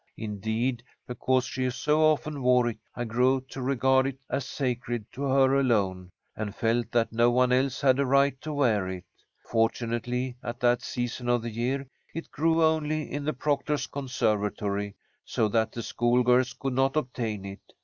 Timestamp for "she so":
1.45-2.01